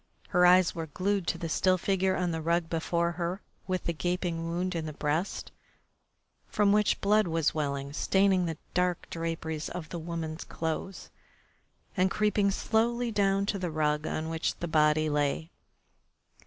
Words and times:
Her 0.29 0.47
eyes 0.47 0.73
were 0.73 0.87
glued 0.87 1.27
to 1.27 1.37
the 1.37 1.47
still 1.47 1.77
figure 1.77 2.15
on 2.15 2.31
the 2.31 2.41
rug 2.41 2.71
before 2.71 3.11
her 3.11 3.39
with 3.67 3.83
the 3.83 3.93
gaping 3.93 4.45
wound 4.49 4.73
in 4.73 4.87
the 4.87 4.93
breast, 4.93 5.51
from 6.47 6.71
which 6.71 6.95
the 6.95 6.99
blood 7.01 7.27
was 7.27 7.53
welling, 7.53 7.93
staining 7.93 8.47
the 8.47 8.57
dark 8.73 9.05
draperies 9.11 9.69
of 9.69 9.89
the 9.89 9.99
woman's 9.99 10.43
clothes, 10.43 11.11
and 11.95 12.09
creeping 12.09 12.49
slowly 12.49 13.11
down 13.11 13.45
to 13.45 13.59
the 13.59 13.69
rug 13.69 14.07
on 14.07 14.27
which 14.29 14.55
the 14.55 14.67
body 14.67 15.07
lay. 15.07 15.51